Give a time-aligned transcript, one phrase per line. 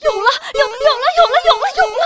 [0.00, 2.02] 有了，有有了，有了，有了，有了！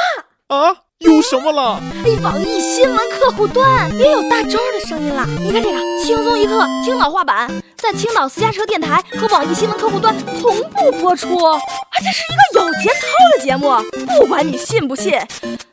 [0.48, 1.80] 啊，有什么了？
[2.04, 5.26] 哎，网易新闻客户端也有大招的声音了。
[5.40, 11.36] 你看这个，轻松一刻，青岛话版，在青岛私家车电台和网易新闻客户端同步播出。
[11.44, 11.60] 啊，
[11.98, 13.74] 这是一个有节操的节目，
[14.18, 15.12] 不管你信不信，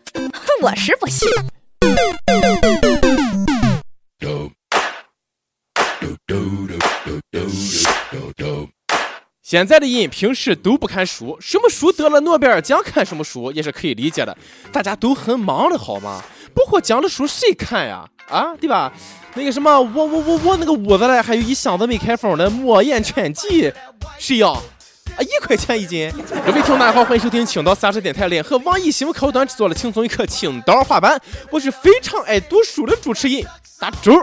[0.61, 1.29] 我是不信。
[9.49, 14.37] 现在的人平时都不看书，什么书得了诺贝尔奖看什么书也是可以理解的。
[14.71, 16.21] 大家都很忙的好吗？
[16.53, 18.07] 不获奖的书谁看呀？
[18.27, 18.93] 啊，对吧？
[19.33, 23.63] 那个什么，我我我我那个屋子里还有一箱子没开封的《莫言全集》，
[24.19, 24.51] 谁要？
[24.51, 24.61] 啊，
[25.19, 26.13] 一块钱一斤。
[26.45, 31.19] 各位听众大家好，欢迎收听青岛三十电台联合网易新闻客户端制作的轻松一刻青岛话版，
[31.49, 33.43] 我是非常爱读书的主持人
[33.79, 34.13] 大周。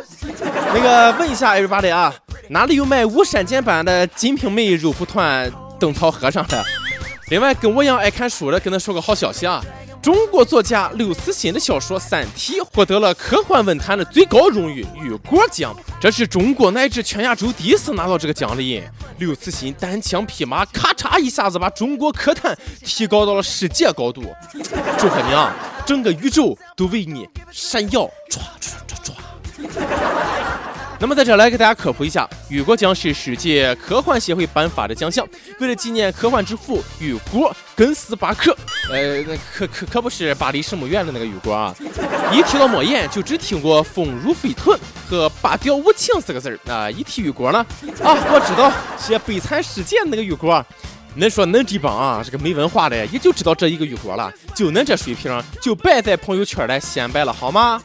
[0.72, 2.14] 那个问一下 everybody 啊。
[2.48, 5.50] 哪里有卖无删减版的《金瓶梅》肉蒲团
[5.80, 6.64] 灯草和尚的？
[7.28, 9.60] 另外，跟我一样爱看书的，跟他说个好消息啊！
[10.00, 18.88] 中国作家刘慈欣的小说《三体》获得了科幻文坛的最高荣誉雨果奖，这是中国乃至全亚洲第一次拿到这个奖的人。
[19.18, 24.22] 刘慈欣单枪匹马，咔嚓一下子把中国科坛提高到了世界高度。
[24.96, 25.52] 祝贺你啊！
[25.84, 28.08] 整个宇宙都为你闪耀！
[28.30, 30.65] 唰唰唰唰。
[30.98, 35.26] 那么在这来给大家科普一下，雨果奖是世界科幻协会颁发的奖项，
[35.60, 38.56] 为了纪念科幻之父雨果·根斯巴克，
[38.90, 41.74] 呃，那可可可不是巴黎圣母院的那个雨果啊。
[42.32, 46.90] 一提到莫言，就只听过“风入飞臀”和“八吊无情”四个字儿啊。
[46.90, 47.58] 一提雨果呢，
[48.02, 50.64] 啊，我知道写《悲惨世界》那个雨果。
[51.18, 57.80] 恁说恁这帮啊，这个没文化的，也就知道这一个雨果了，就恁这水平，就别在朋友圈来显摆了，好吗？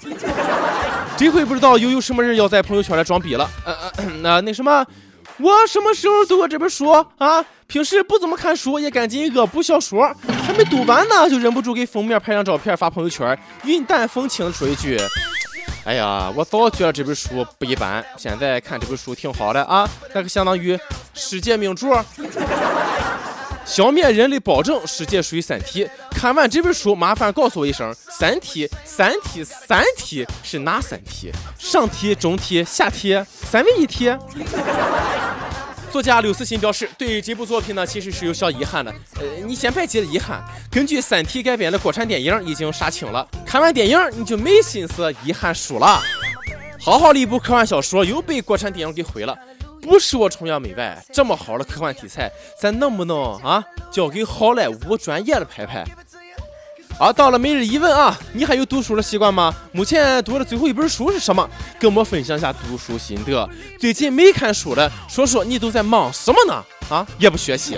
[1.21, 3.47] 谁会不知道又有什么人要在朋友圈来装逼了。
[3.63, 4.83] 呃呃，那那什么，
[5.37, 7.45] 我什么时候读过这本书啊？
[7.67, 10.11] 平时不怎么看书，也赶紧恶补小说，
[10.43, 14.99] 还没读完呢，就忍不住给封面拍张照片发朋友圈，云淡风轻的说一句
[15.85, 20.75] ：“哎呀，我早觉得这本书不一般，现在看这本书挺好的啊，那个相当于
[21.13, 22.03] 世界名著。”
[23.65, 25.87] 消灭人类保证世界属于三体。
[26.11, 31.31] 看完这本书，麻烦告诉我一声：三体、三体、三体是哪三体？
[31.57, 33.17] 上体、中体、下体，
[33.49, 34.11] 三位一体？
[35.91, 38.93] 作家刘慈欣表示，对这部作品呢，其实是有小遗憾的。
[39.19, 40.41] 呃，你先别急着遗憾，
[40.71, 43.27] 根据《三体》改编的国产电影已经杀青了。
[43.45, 46.01] 看完电影，你就没心思遗憾书了。
[46.79, 49.37] 好好的一部科幻小说，又被国产电影给毁了。
[49.81, 55.83] 不是我崇洋媚外，这么好的科幻题材，咱能不能啊交给好莱坞专业的拍拍？
[56.99, 59.53] 啊，到了每日一问啊，你还有读书的习惯吗？
[59.71, 61.49] 目前读的最后一本书是什么？
[61.79, 63.49] 跟我们分享一下读书心得。
[63.79, 66.63] 最近没看书的，说说你都在忙什么呢？
[66.89, 67.77] 啊，也不学习。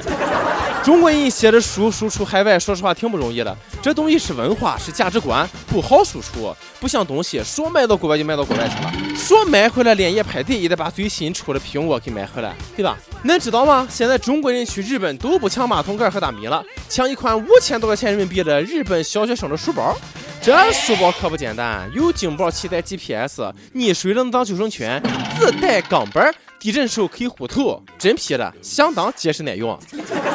[0.84, 3.56] 中国人写的书输出海外，说实话挺不容易的。
[3.82, 6.54] 这东西是文化，是价值观，不好输出。
[6.82, 12.98] 不像东西，说卖到国外就卖到国外去了，说买回来连夜排队，也得把最新出的苹果给买回来，对吧？
[13.24, 13.88] 恁知道吗？
[13.90, 19.96] 现在中国人去日本都不抢马桶盖和大米了，抢一款五千多块钱人民币的日本小学生的书包。
[20.42, 23.42] 这书包可不简单，有警报器带 GPS，
[23.76, 25.02] 溺水能当救生圈，
[25.38, 26.34] 自带钢板。
[26.60, 29.78] 地震时候可以护头，真皮的，相当结实耐用。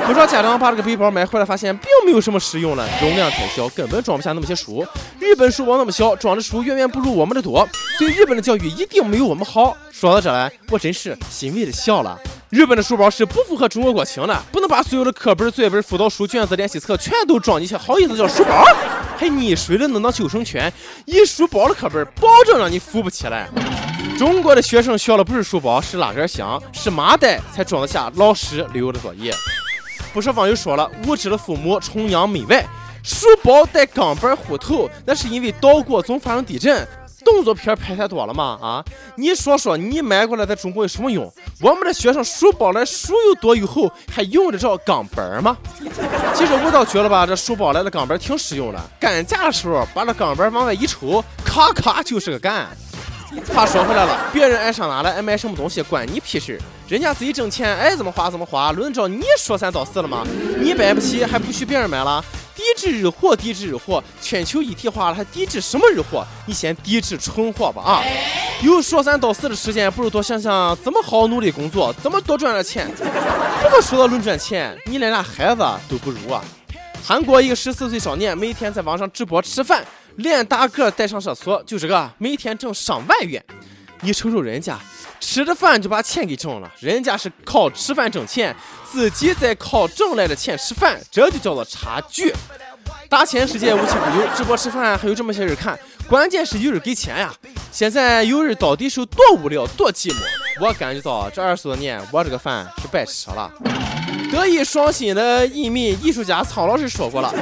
[0.07, 4.87] 不少家长把这个背包买回来，发现并没有什么实用了，容量太小，根本装不下那么些书。
[5.19, 7.67] 日本书包那么小，装的书远远不如我们的多，
[7.99, 9.75] 所以日本的教育一定没有我们好。
[9.91, 12.19] 说到这来，我真是欣慰的笑了。
[12.51, 18.65] 日本的书包是不符合中国国情的，不能把所有的课本、作业本、辅导书、卷子、练习册全都装进去，好意思叫书包？
[19.19, 20.73] 还溺水了能当救生圈？
[21.05, 23.51] 一书包的课本，保证让你扶不起来。
[24.17, 29.35] 中国的学生需要的不是书包，是拉杆箱，是麻袋才装得下老师留的作业。
[30.15, 32.65] 不少网友说了，无知的父母崇洋媚外，
[33.03, 36.89] 书包带钢板护头，那是因为岛国总发生地震，
[37.33, 38.59] 动作片拍太多了吗？
[38.63, 38.85] 啊，
[39.17, 41.31] 你说说，你买过来在中国有什么用？
[41.61, 45.57] 我们的学生书包来书又多又厚，还用得着钢板吗？
[46.35, 52.67] 其实我倒觉得吧，这书包来的钢板挺实用的，干架的时候把这钢板往外一抽，咔咔就是个干。
[53.55, 56.59] 话说回来了，别人爱上哪了，爱买什么东西，关你屁事！
[56.89, 60.27] 人家自己挣钱，爱怎么花怎么花，轮得着你说三道四了吗？
[60.59, 62.25] 你买不起，还不许别人买了？
[62.59, 66.27] 抵制日货，抵制日货，全球一体化了，还抵制什么日货？
[66.45, 68.03] 你先抵制蠢货吧啊！
[68.65, 72.91] 有说三道四的时间，不如多想想怎么好好努力工作，怎么多赚点钱。
[73.63, 76.43] 不过说到论赚钱，你连俩孩子都不如啊！
[77.05, 79.85] 韩国一个十四岁少年，每天在网上直播吃饭。
[80.17, 83.41] 连打嗝带上厕所，就这个每天挣上万元。
[84.01, 84.77] 你瞅瞅人家，
[85.21, 88.55] 吃着饭就把钱给挣了，人家是靠吃饭挣钱，
[88.91, 92.33] 自己再靠挣来的钱吃饭，这就叫做差距。
[93.09, 95.79] 大千世界无奇不有，直播吃饭还有这么些人看，
[96.09, 97.33] 关键是有人给钱呀。
[97.73, 100.17] 现在有人到底是有多无聊，多寂寞？
[100.61, 103.51] 我感觉到这二十多年，我这个饭是白吃了。
[104.31, 107.33] 德艺双馨的一名艺术家苍老师说过了：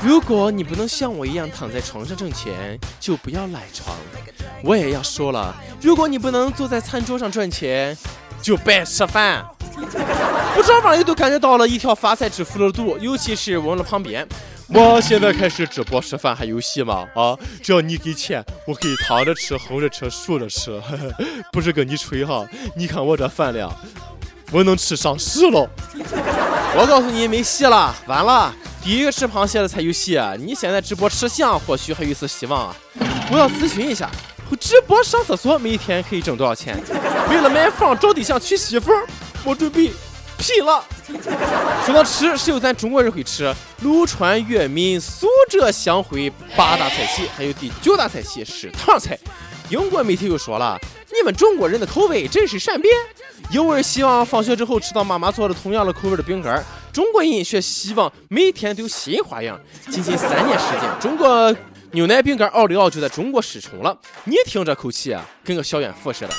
[0.00, 3.96] 如果你不能像我一样躺在床上挣钱，就不要赖床。
[4.62, 7.96] 我也要说了，如果你不能坐在餐桌上赚钱，
[8.40, 9.44] 就别吃饭。
[10.54, 14.26] 不少网友都感觉到了一条发财致富的路，尤其是问了旁边：
[14.68, 17.06] 我现在开始直播吃饭还有戏吗？
[17.14, 20.80] 啊，只要你给钱，我可以躺着吃、横着吃、竖着吃，
[21.52, 22.46] 不是跟你吹哈。
[22.76, 23.72] 你看我这饭量，
[24.52, 25.68] 我能吃上市了。
[26.76, 28.54] 我告诉你，没戏了，完了。
[28.88, 32.76] 第一个吃螃蟹的才有戏啊，你现在直播吃翔，或许还有一丝希望啊。
[33.30, 34.08] 我要咨询一下。
[34.48, 36.74] 会直播上厕所每天可以挣多少钱？
[37.28, 38.90] 为了买房找对象娶媳妇，
[39.44, 39.92] 我准备
[40.38, 40.82] 拼了。
[41.84, 43.54] 说到吃，只有咱中国人会吃。
[43.82, 49.18] 鲁川粤闽苏浙湘徽八大菜系，还有第九大菜系是唐菜。
[49.68, 50.78] 英国媒体又说了，
[51.12, 52.90] 你们中国人的口味真是善变。
[53.50, 59.58] 有人希望放学之后吃到妈妈做的同样的口味的饼干，中国人却希望每天都有新花样。
[59.90, 61.54] 仅仅三年时间，中国。
[61.92, 66.34] 牛奶饼干奥利奥就在中国失宠了，你听这口气啊，跟个小怨妇似的。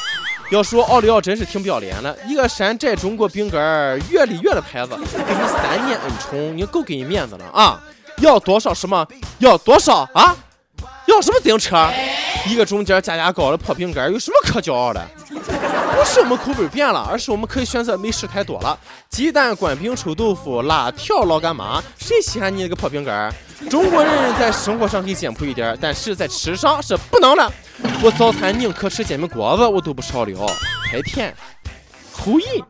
[0.51, 7.81] 要说奥利奥真是挺不要脸的，一个山寨中国饼干越里越的牌子，给你三年恩宠，你够给你面子了啊！
[8.17, 9.07] 要多少什么？
[9.39, 10.37] 要多少啊？
[11.07, 11.89] 要什么自行车？
[12.47, 15.03] 一个中间加价高的破饼干，有什么可骄傲的？
[15.95, 18.77] 不是我们口味变了，而是我们可以选择美食太多了。
[19.09, 23.33] 鸡蛋、灌饼、臭豆腐、辣条、老干妈，谁稀罕你那个破饼干？
[23.69, 27.51] 中国人在生活上可以简朴一点，但是在吃上是不能了。
[28.01, 30.47] 我早餐宁可吃煎饼果子，我都不吃奥利奥，
[30.89, 31.35] 太甜，
[32.15, 32.63] 齁硬。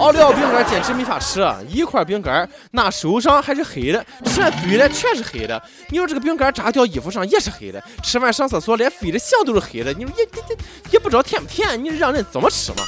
[0.00, 5.62] 奥利奥饼干简直没法吃，一块饼干拿手上还是黑的，吃完嘴里全是黑的。
[5.90, 9.92] 你说这个饼干扎掉衣服上也是黑的，吃完上厕所连飞的翔都是黑的。
[9.92, 10.56] 你说也也也
[10.92, 12.82] 也不知道甜不甜，你让人怎么吃嘛？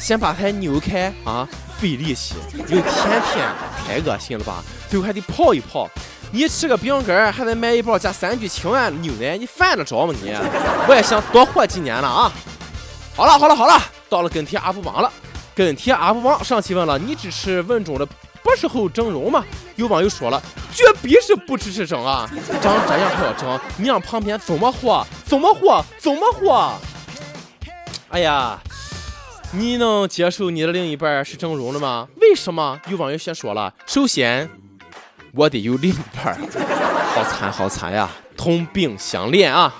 [0.00, 1.48] 先把它扭开啊，
[1.78, 3.48] 费力气又甜甜，
[3.86, 4.60] 太恶心了吧？
[4.88, 5.88] 最后还得泡一泡。
[6.32, 10.34] 你吃个饼干还得买一包加三聚氰胺的牛奶，你犯得着吗你？
[10.88, 12.32] 我也想多活几年了啊！
[13.14, 15.12] 好了好了好了，到了跟帖 UP 榜了。
[15.54, 18.06] 跟帖 UP 榜上期问了，你支持文中的
[18.42, 19.44] 博士后整容吗？
[19.76, 20.42] 有网友说了，
[20.72, 22.28] 绝逼是不支持整啊！
[22.62, 25.06] 长这样还要整，你让旁边怎么活？
[25.24, 25.84] 怎么活？
[25.98, 26.74] 怎么活？
[28.08, 28.58] 哎呀，
[29.52, 32.08] 你能接受你的另一半是整容的吗？
[32.20, 32.80] 为什么？
[32.88, 34.48] 有网友先说了，首先
[35.32, 36.38] 我得有另一半，
[37.14, 39.74] 好惨好惨呀，同病相怜啊！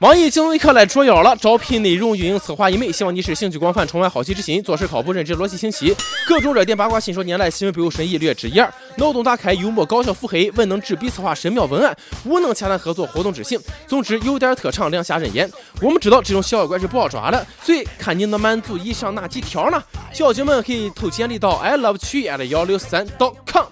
[0.00, 5.96] 网易轻松一刻来捉妖了，招聘内容运营策划一枚，希望你是兴趣广泛、充满好奇之心，做事靠谱、认真、逻辑清晰，
[6.28, 11.96] 各种热点八卦、信手拈来，新闻背后深意略知一二，脑洞打开、幽默搞笑、腹黑，文能执笔策划神妙文案，
[12.26, 13.58] 武能洽谈合作、活动执行。
[13.86, 15.50] 总之有点特长，两下人眼。
[15.80, 19.82] 我们知道这种小妖怪是不好抓的，所以看你能满足以上哪几条呢？
[20.12, 23.64] 小姐们可以投简历到 i love 曲艺 at 幺六三 dot com。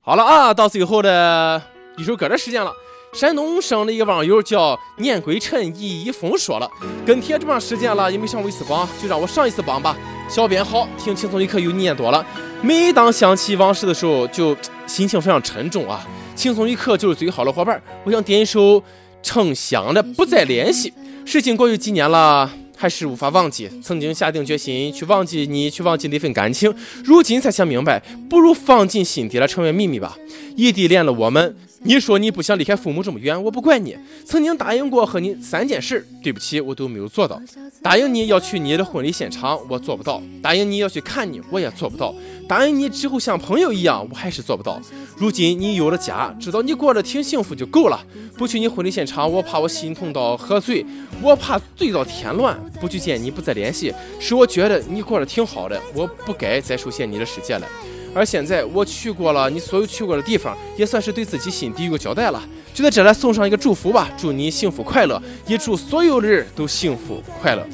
[0.00, 1.62] 好了啊，到最后的
[1.98, 2.72] 一首歌的时间了。
[3.18, 6.70] 山东省的一个网友叫念归尘一一风说了，
[7.04, 9.96] 跟帖这么长时间了，也没上过一次榜，就让我上一次榜吧。
[10.30, 12.24] 小编好，听轻松一刻有你念多了。
[12.62, 14.56] 每当想起往事的时候，就
[14.86, 16.06] 心情非常沉重啊。
[16.36, 17.82] 轻松一刻就是最好的伙伴。
[18.04, 18.80] 我想点一首
[19.20, 20.88] 程香的《不再联系》。
[21.24, 23.68] 事情过去几年了，还是无法忘记。
[23.82, 26.72] 曾经下定决心去忘记你，去忘记那份感情，
[27.02, 30.16] 如今才想明白，不如放进心底来，成为秘密吧。
[30.54, 31.56] 异地恋了我们。
[31.82, 33.96] 你说你不想离开父母这么远，我不怪你。
[34.24, 37.40] 曾经答应过和你三件事，对不起，我都没有做到。
[37.82, 42.12] 答应你要去你的婚礼现场，我做不到；答应你要去看你，我也做不到；
[42.48, 44.80] 答应你之后像朋友一样，我还是做不到。
[45.16, 48.04] 如今你有了家，知道你过得挺幸福就够了。
[48.36, 50.84] 不去你婚礼现场，我怕我心痛到喝醉，
[51.22, 52.58] 我怕醉到天乱。
[52.80, 57.66] 不去见你，不再联系，是我觉得你过得挺好的，我不该再出现你的世界了。
[58.14, 62.42] 而现在我去过了你所有去过的地方，也算是对自己心底有个交代了。
[62.74, 67.66] 就在这来送上一个祝福吧，祝你幸福快乐，也祝所有的人都幸福快乐。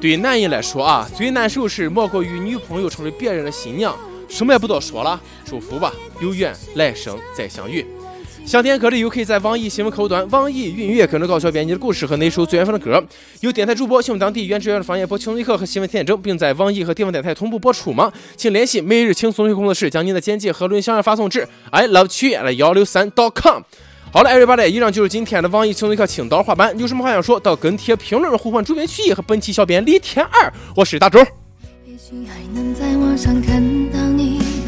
[0.00, 3.96] 对男人来说啊，最难受事莫过于女朋友成为别人的新娘。
[4.28, 7.86] 什么也不多说了，祝福吧，有缘来生再相遇。
[8.44, 13.04] 想点歌的又可以在网易新闻客户端、网易云音乐跟着高小编辑的故事和那首最缘分的歌。
[13.40, 18.10] 有电台主播用当地原汁原味的方言播《轻松一刻》和新闻天正，并在网易和地方电台同步播出吗？
[18.36, 23.62] 请联系每日轻松一刻工作室，将您的简介和录音想要发送至 i love 曲 at 幺六三 dot com。
[24.10, 26.74] 好了，everybody，以上就是今天的网易轻松一刻青岛话版。
[26.78, 31.18] 有什么话想说，到跟帖评论互换主编曲艺和本期小编李天二，我是大周。
[31.84, 34.37] 也许还能在网上看到你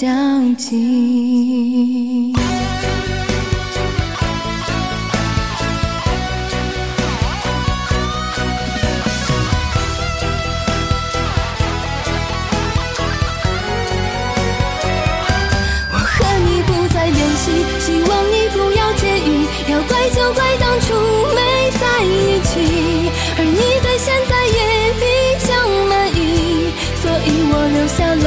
[0.00, 0.08] 交
[0.56, 2.32] 集。
[15.92, 19.46] 我和你不再联系，希望你不要介意。
[19.68, 20.94] 要怪就怪当初
[21.34, 25.04] 没在一起，而你对现在也比
[25.46, 25.52] 较
[25.90, 28.26] 满意，所以我留下来